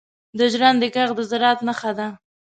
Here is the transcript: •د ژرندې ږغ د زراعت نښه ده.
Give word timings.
•د 0.37 0.39
ژرندې 0.53 0.87
ږغ 0.93 1.09
د 1.17 1.19
زراعت 1.29 1.59
نښه 1.67 1.91
ده. 1.97 2.07